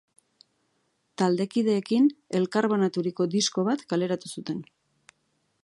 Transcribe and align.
Taldeekin, 1.21 2.09
elkarbanaturiko 2.39 3.29
disko 3.37 3.67
bat 3.69 3.85
kaleratu 3.93 4.33
zuten. 4.39 4.65